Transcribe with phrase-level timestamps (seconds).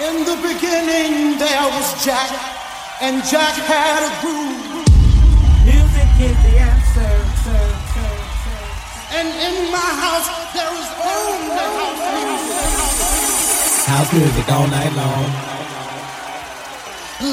[0.00, 2.32] In the beginning, there was Jack,
[3.02, 4.56] and Jack had a groove.
[5.68, 7.30] Music is the answer.
[9.12, 12.64] And in my house, there is only house music.
[13.92, 15.28] House music all night long.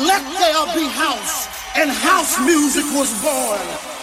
[0.06, 3.97] Let there be house, and house music was born.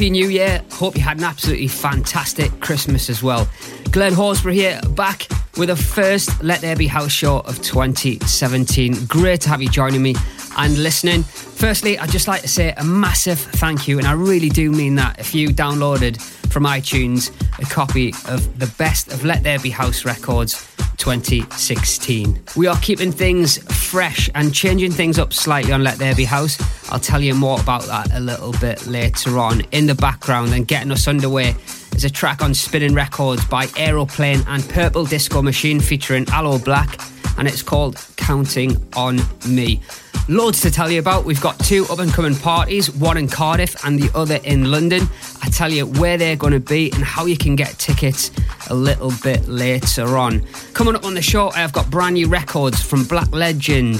[0.00, 3.46] Hope you had an absolutely fantastic Christmas as well.
[3.90, 9.04] Glenn Horsburgh here, back with a first Let There Be House show of 2017.
[9.04, 10.14] Great to have you joining me
[10.56, 11.22] and listening.
[11.22, 14.94] Firstly, I'd just like to say a massive thank you, and I really do mean
[14.94, 15.18] that.
[15.18, 16.18] If you downloaded
[16.50, 20.66] from iTunes a copy of the best of Let There Be House records
[20.96, 22.42] 2016.
[22.56, 23.58] We are keeping things
[23.90, 26.58] fresh and changing things up slightly on Let There Be House.
[26.92, 29.62] I'll tell you more about that a little bit later on.
[29.72, 31.54] In the background and getting us underway
[31.94, 37.38] is a track on Spinnin' Records by Aeroplane and Purple Disco Machine featuring Aloe Blacc,
[37.38, 39.80] and it's called Counting on Me.
[40.28, 41.24] Loads to tell you about.
[41.24, 45.08] We've got two up and coming parties, one in Cardiff and the other in London.
[45.42, 48.30] I tell you where they're going to be and how you can get tickets
[48.68, 50.44] a little bit later on.
[50.72, 53.96] Coming up on the show, I've got brand new records from Black Legend.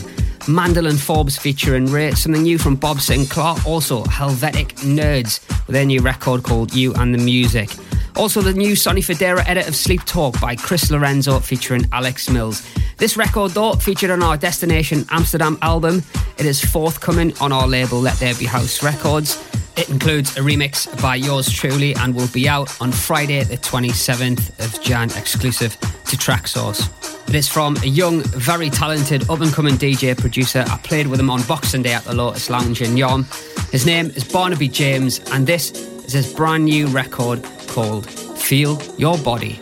[0.50, 6.00] Mandolin Forbes featuring Ray, something new from Bob Sinclar, also Helvetic Nerds with their new
[6.00, 7.70] record called You and the Music.
[8.16, 12.66] Also, the new Sonny Fodera edit of Sleep Talk by Chris Lorenzo featuring Alex Mills.
[12.96, 16.02] This record, though, featured on our Destination Amsterdam album.
[16.36, 19.42] It is forthcoming on our label Let There Be House Records.
[19.76, 24.58] It includes a remix by yours truly and will be out on Friday, the 27th
[24.64, 26.99] of Jan, exclusive to Traxsource.
[27.30, 30.64] It is from a young, very talented, up and coming DJ producer.
[30.66, 33.24] I played with him on Boxing Day at the Lotus Lounge in Yarm.
[33.70, 39.16] His name is Barnaby James, and this is his brand new record called Feel Your
[39.18, 39.60] Body.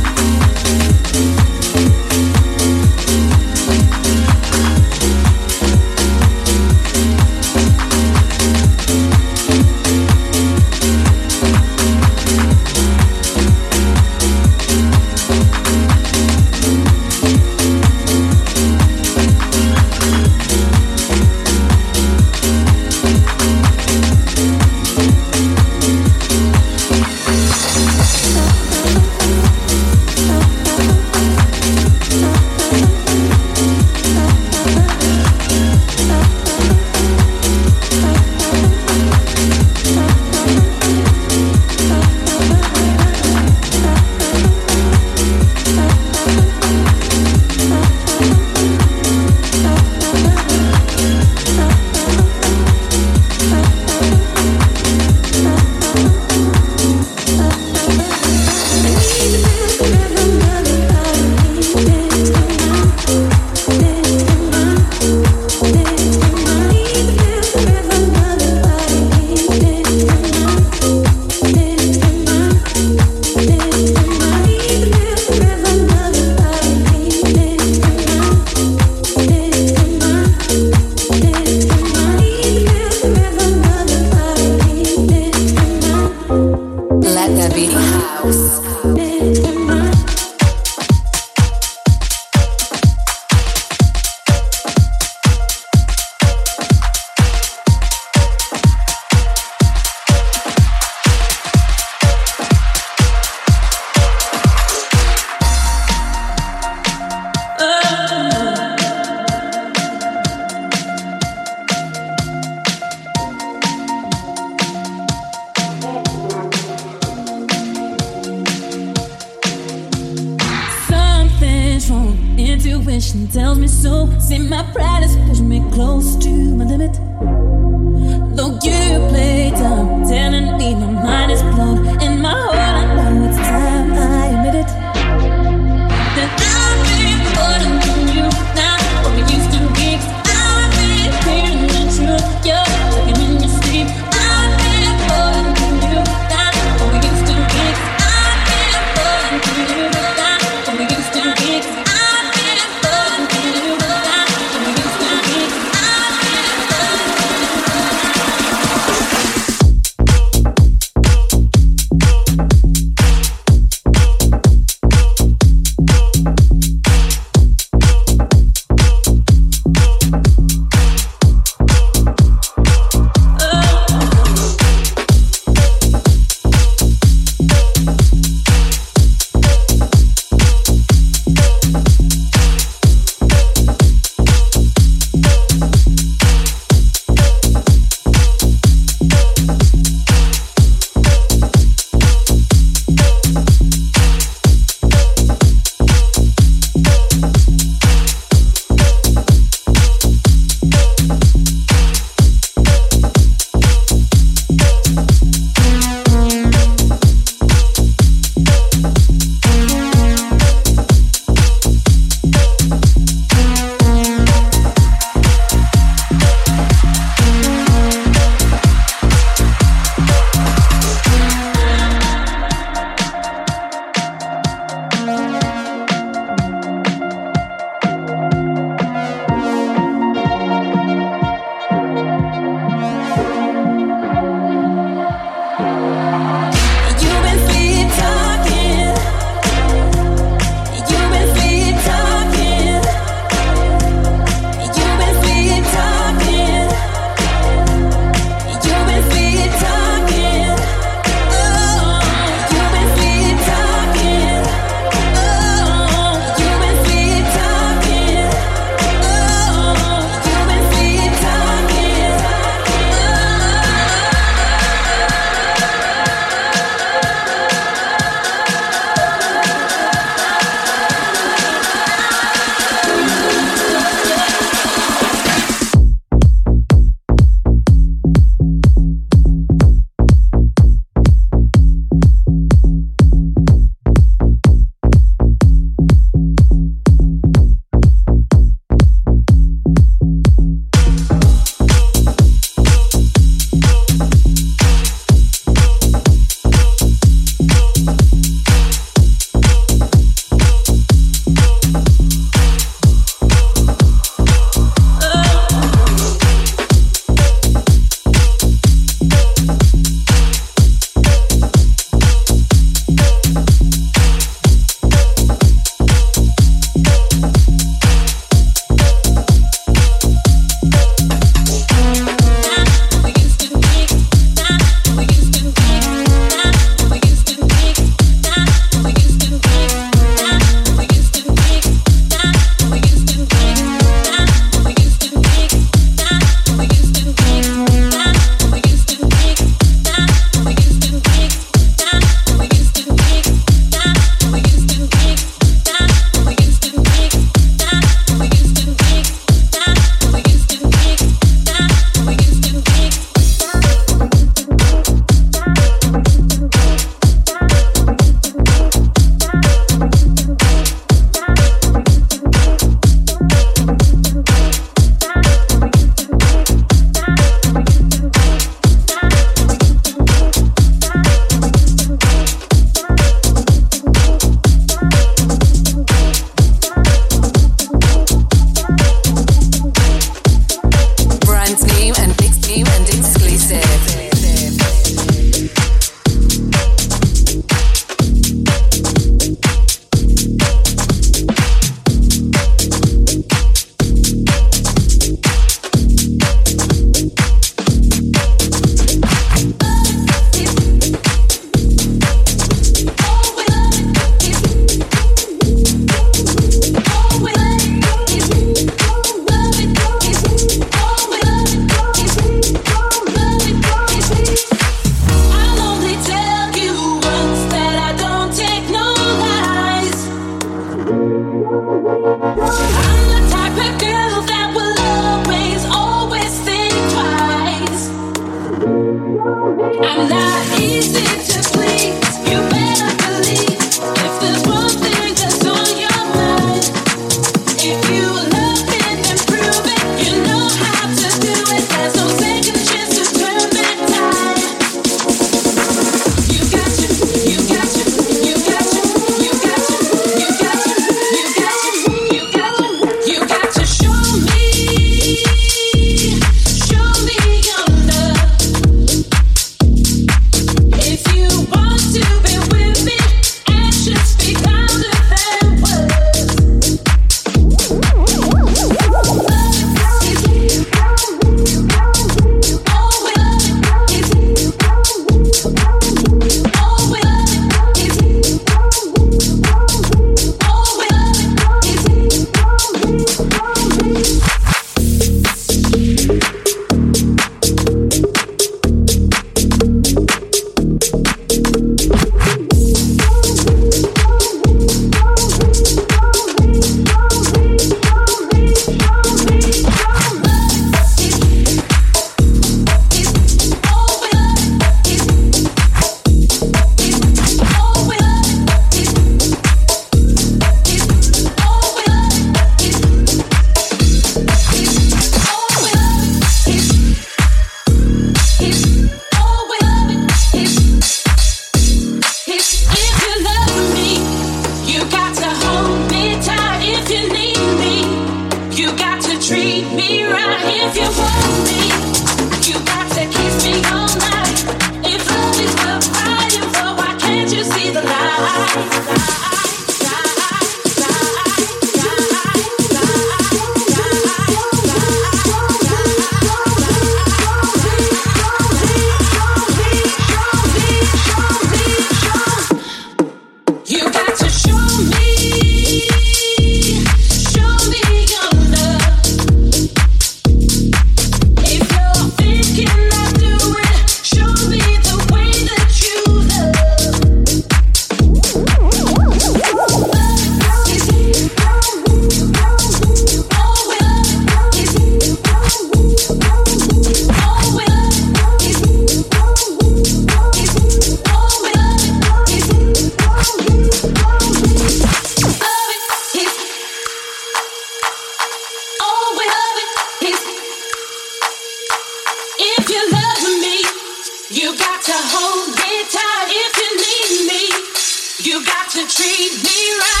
[598.93, 600.00] treat me right.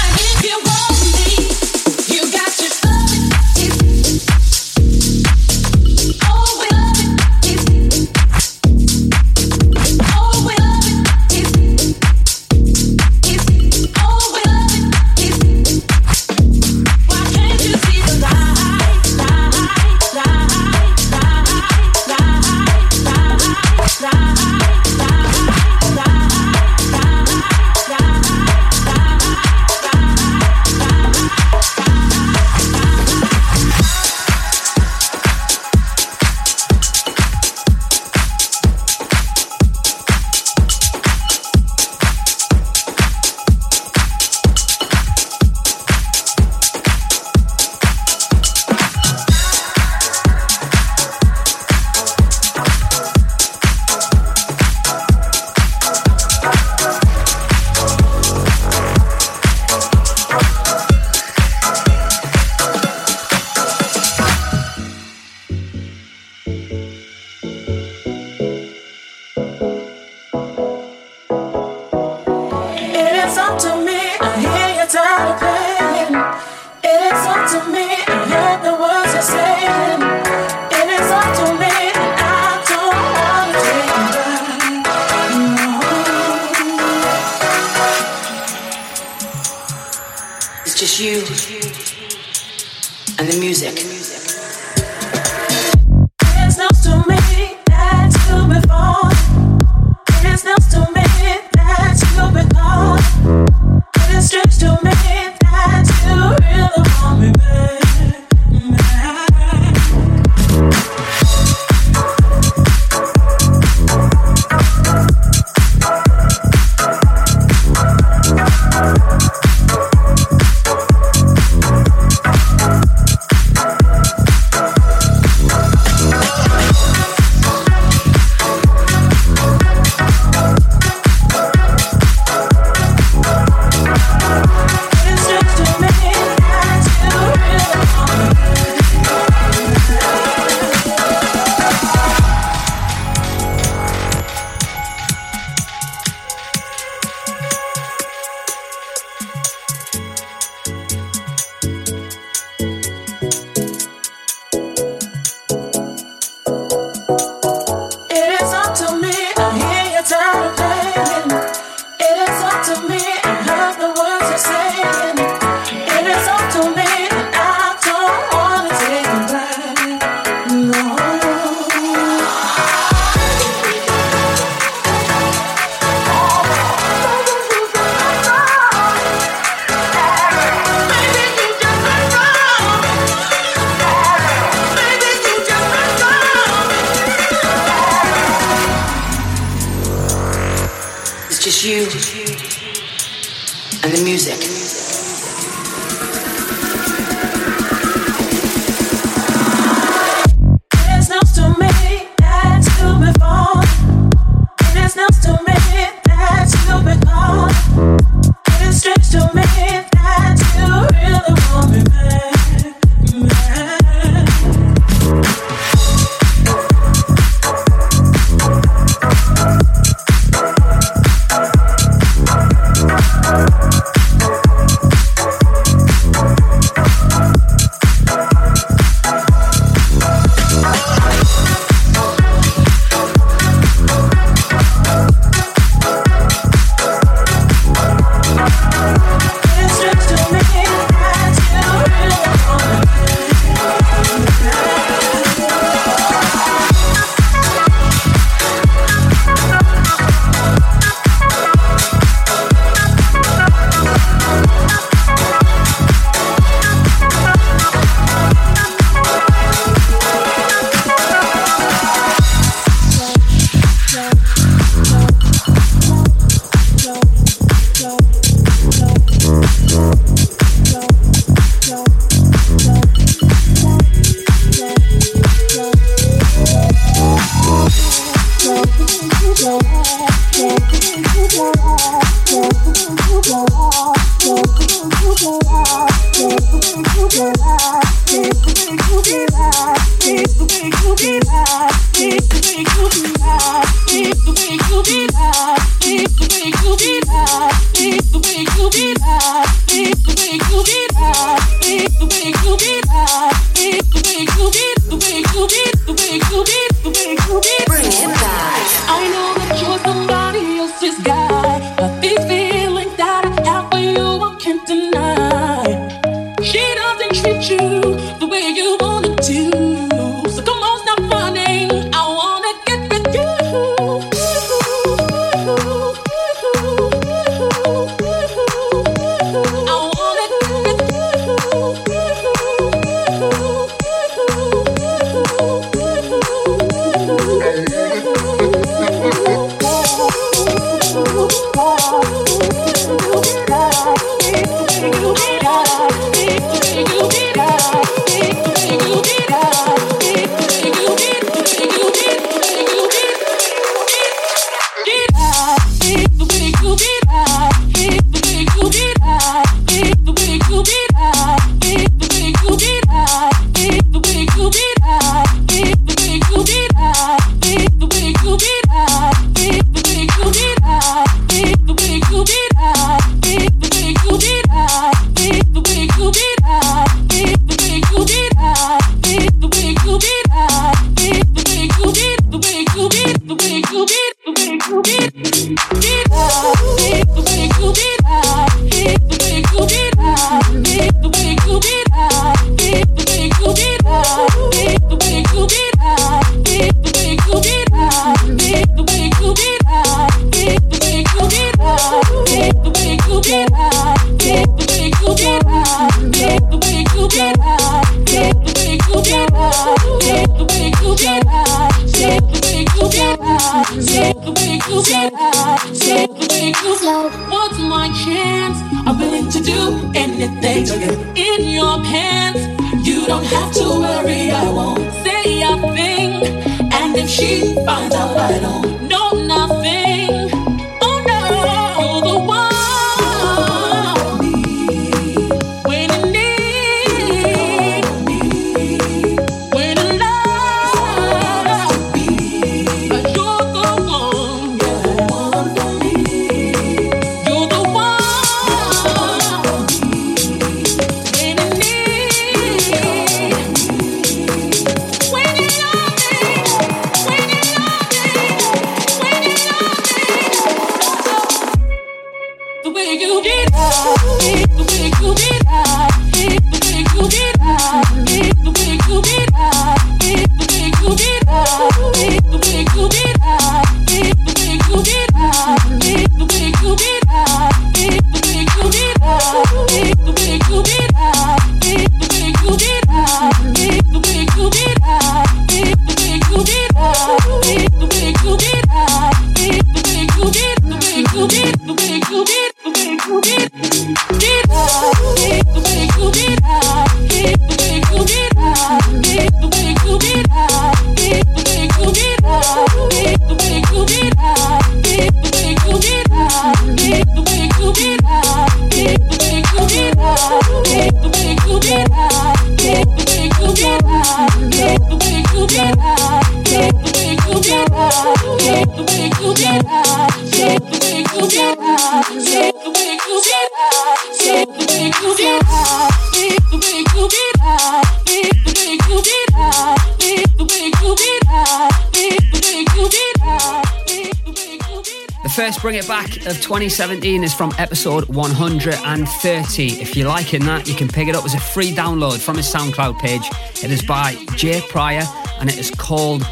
[535.71, 539.67] Bring It Back of 2017 is from episode 130.
[539.81, 542.53] If you're liking that, you can pick it up as a free download from his
[542.53, 543.21] SoundCloud page.
[543.63, 545.05] It is by Jay Pryor
[545.39, 546.23] and it is called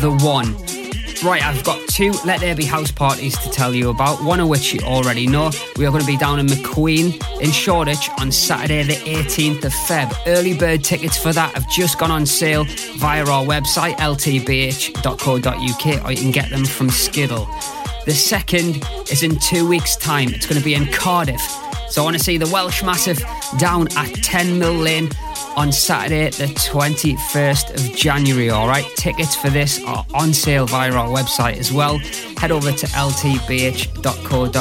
[0.00, 0.56] The One.
[1.22, 4.48] Right, I've got two Let There Be House parties to tell you about, one of
[4.48, 5.50] which you already know.
[5.76, 9.72] We are going to be down in McQueen in Shoreditch on Saturday, the 18th of
[9.72, 10.14] Feb.
[10.26, 12.64] Early bird tickets for that have just gone on sale
[12.96, 15.44] via our website, ltbh.co.uk,
[16.04, 17.46] or you can get them from Skiddle.
[18.06, 20.28] The second is in two weeks' time.
[20.28, 21.40] It's going to be in Cardiff.
[21.88, 23.20] So I want to see the Welsh Massive
[23.58, 25.10] down at 10 Mill Lane
[25.56, 28.50] on Saturday, the 21st of January.
[28.50, 31.98] All right, tickets for this are on sale via our website as well.
[32.38, 34.52] Head over to ltbh.co.uk.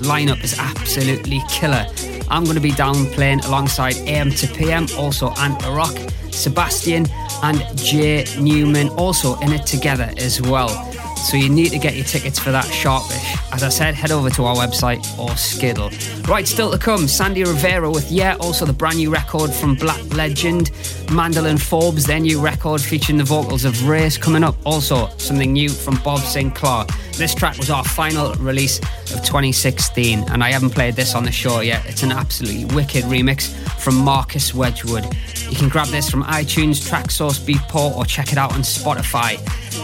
[0.00, 1.86] Lineup is absolutely killer.
[2.28, 5.96] I'm going to be down playing alongside AM to PM, also Anta Rock,
[6.32, 7.06] Sebastian,
[7.44, 10.70] and Jay Newman also in it together as well.
[11.18, 13.36] So you need to get your tickets for that sharpish.
[13.52, 15.90] As I said, head over to our website or Skiddle.
[16.28, 20.02] Right, still to come, Sandy Rivera with Yeah, also the brand new record from Black
[20.14, 20.70] Legend,
[21.10, 24.56] Mandolin Forbes, their new record featuring the vocals of Race coming up.
[24.64, 26.88] Also, something new from Bob Sinclar.
[27.18, 31.32] This track was our final release of 2016, and I haven't played this on the
[31.32, 31.84] show yet.
[31.84, 33.48] It's an absolutely wicked remix
[33.80, 35.04] from Marcus Wedgwood.
[35.50, 39.34] You can grab this from iTunes, Traxsource, Beatport, or check it out on Spotify.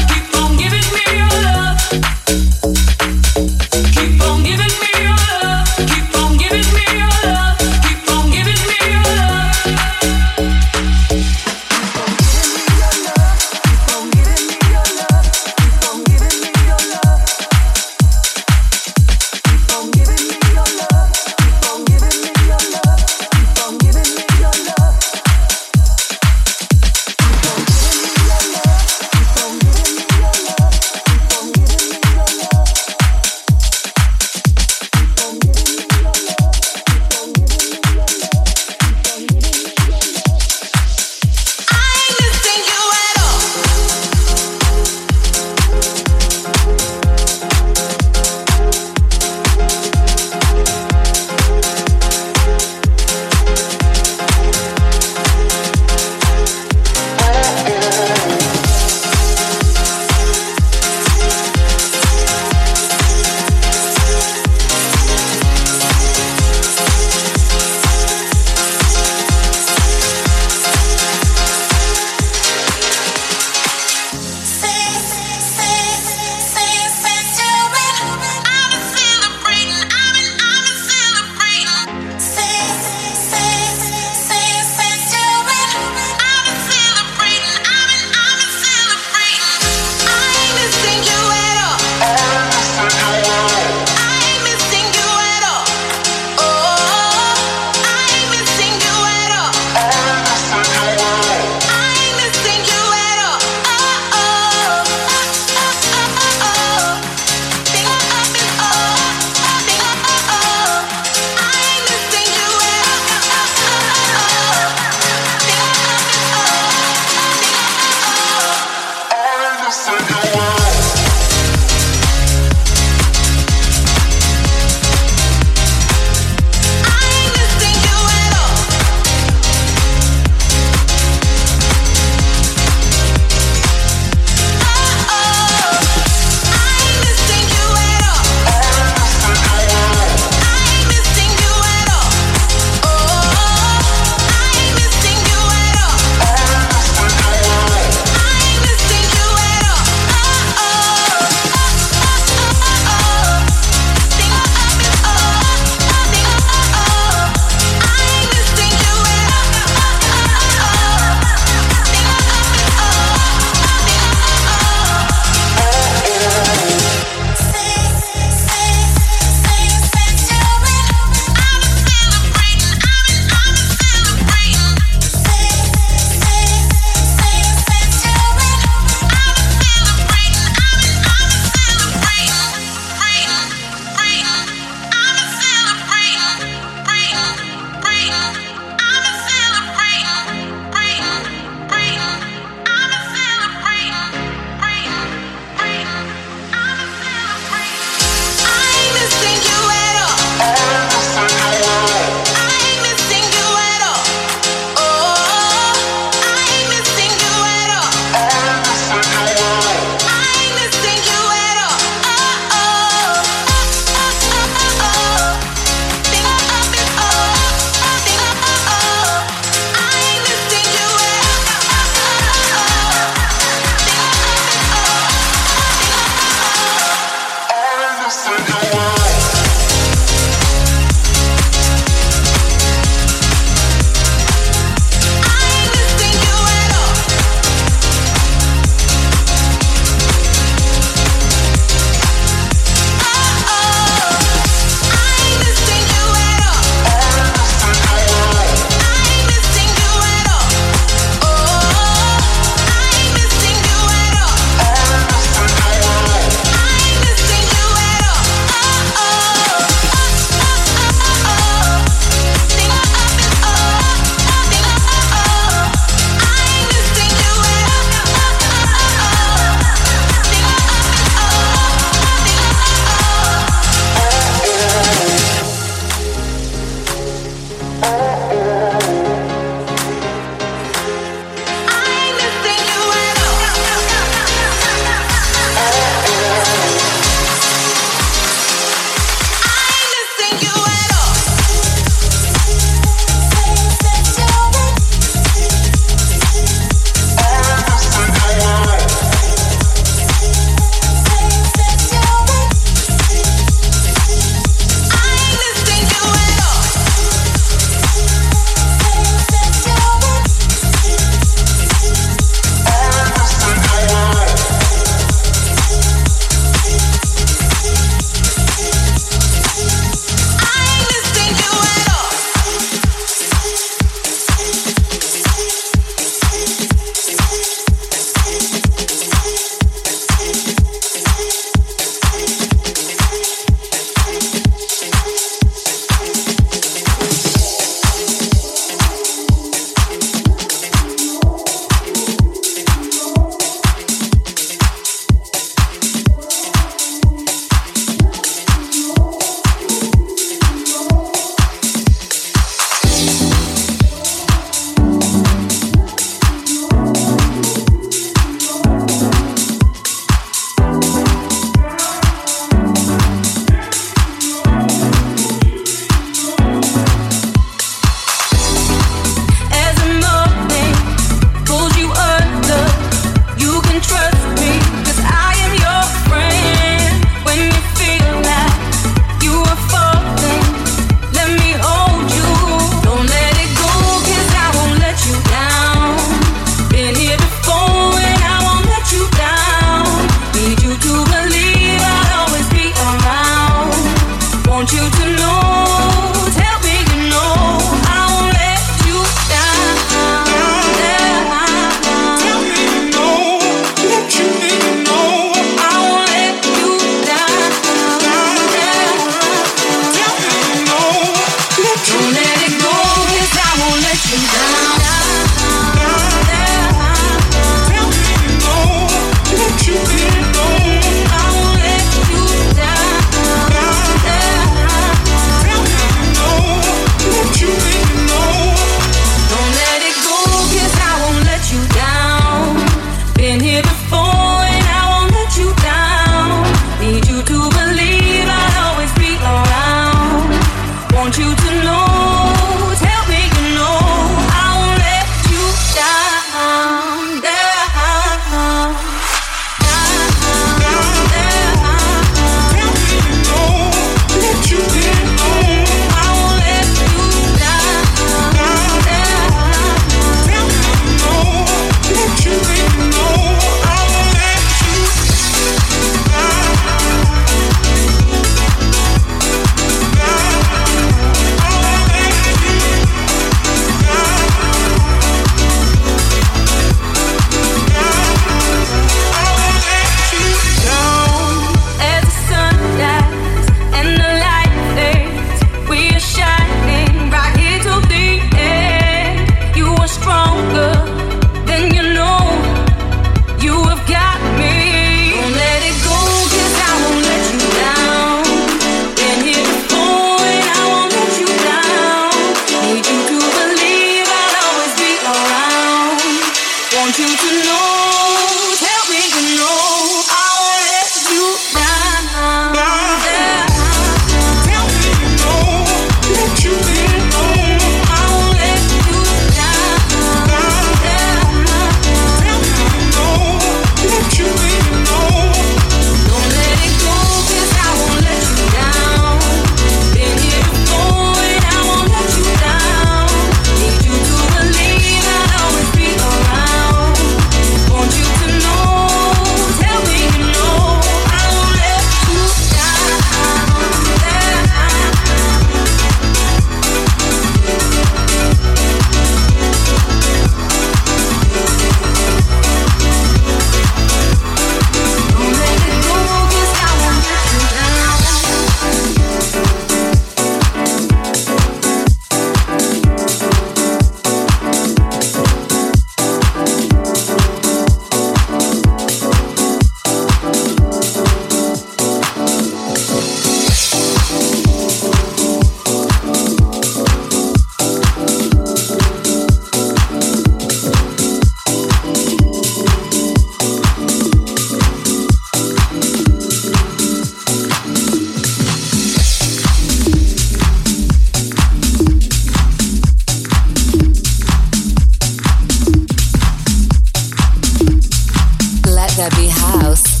[598.98, 600.00] Chevy House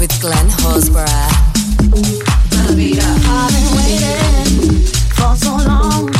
[0.00, 1.06] with Glenn Horsburgh.
[2.50, 4.82] I've been waiting
[5.14, 6.15] for so long.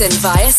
[0.00, 0.49] listen via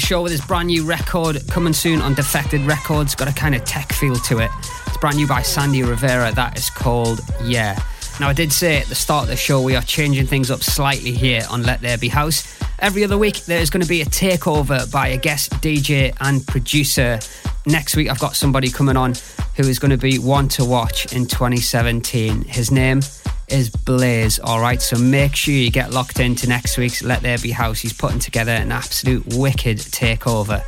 [0.00, 3.14] the show with his brand new record coming soon on Defected Records.
[3.14, 4.50] Got a kind of tech feel to it.
[4.86, 6.32] It's brand new by Sandy Rivera.
[6.32, 7.78] That is called Yeah.
[8.18, 10.62] Now, I did say at the start of the show we are changing things up
[10.62, 12.58] slightly here on Let There Be House.
[12.78, 16.46] Every other week, there is going to be a takeover by a guest DJ and
[16.46, 17.18] producer.
[17.66, 19.14] Next week, I've got somebody coming on
[19.56, 22.42] who is going to be one to watch in 2017.
[22.42, 23.02] His name
[23.50, 24.38] is Blaze.
[24.38, 27.80] All right, so make sure you get locked into next week's Let There Be House.
[27.80, 30.62] He's putting together an absolute wicked takeover.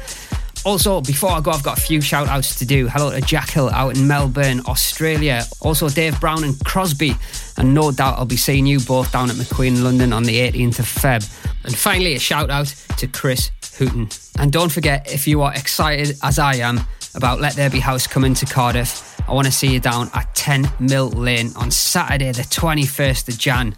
[0.64, 2.86] Also, before I go, I've got a few shout outs to do.
[2.86, 5.44] Hello to Jack Hill out in Melbourne, Australia.
[5.60, 7.16] Also, Dave Brown and Crosby.
[7.56, 10.78] And no doubt I'll be seeing you both down at McQueen, London on the 18th
[10.78, 11.64] of Feb.
[11.64, 12.68] And finally, a shout out
[12.98, 14.08] to Chris Hooton.
[14.38, 16.80] And don't forget, if you are excited as I am
[17.14, 20.34] about Let There Be House coming to Cardiff, I want to see you down at
[20.34, 23.74] 10 Mill Lane on Saturday, the 21st of Jan.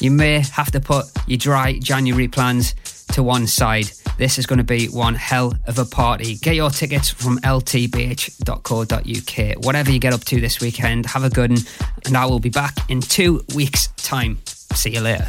[0.00, 2.74] You may have to put your dry January plans
[3.12, 3.90] to one side.
[4.18, 6.36] This is going to be one hell of a party.
[6.36, 7.94] Get your tickets from ltbh.co.uk.
[9.64, 11.60] Whatever you get up to this weekend, have a good one,
[12.06, 14.38] and I will be back in two weeks' time.
[14.46, 15.28] See you later.